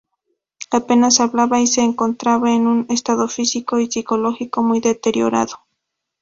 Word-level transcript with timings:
Apenas 0.71 1.19
hablaba 1.19 1.61
y 1.61 1.67
se 1.67 1.83
encontraba 1.83 2.51
en 2.55 2.65
un 2.65 2.87
estado 2.89 3.27
físico 3.27 3.79
y 3.79 3.85
psicológico 3.85 4.63
muy 4.63 4.79
deteriorado. 4.79 5.59